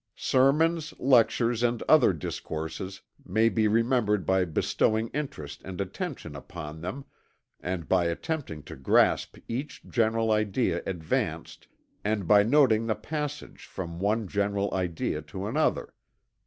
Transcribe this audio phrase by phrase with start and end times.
[0.15, 7.05] Sermons, lectures and other discourses may be remembered by bestowing interest and attention upon them,
[7.59, 11.67] and by attempting to grasp each general idea advanced,
[12.03, 15.93] and by noting the passage from one general idea to another.